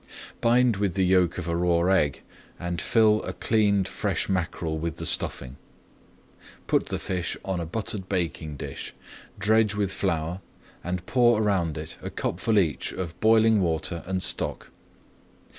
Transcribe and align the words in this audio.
Bind 0.41 0.77
with 0.77 0.95
the 0.95 1.05
yolk 1.05 1.37
of 1.37 1.47
a 1.47 1.55
raw 1.55 1.83
egg 1.93 2.23
and 2.59 2.81
fill 2.81 3.21
a 3.21 3.33
cleaned 3.33 3.87
fresh 3.87 4.27
mackerel 4.27 4.79
with 4.79 4.97
the 4.97 5.05
stuffing. 5.05 5.57
Put 6.65 6.87
the 6.87 6.97
fish 6.97 7.37
on 7.45 7.59
a 7.59 7.67
buttered 7.67 8.09
baking 8.09 8.57
dish, 8.57 8.95
dredge 9.37 9.75
with 9.75 9.93
flour 9.93 10.41
and 10.83 11.05
pour 11.05 11.39
around 11.39 11.77
it 11.77 11.99
a 12.01 12.09
cupful 12.09 12.57
each 12.57 12.91
of 12.93 13.19
boiling 13.19 13.61
water 13.61 14.01
and 14.07 14.23
stock. 14.23 14.69